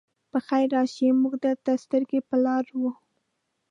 پخير 0.31 0.65
راشئ! 0.75 1.07
موږ 1.21 1.33
درته 1.45 1.71
سترګې 1.83 2.19
په 2.29 2.35
لار 2.45 2.65
وو. 2.79 2.91